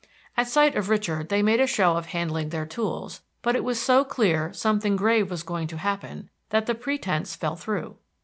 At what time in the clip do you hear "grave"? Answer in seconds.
4.95-5.29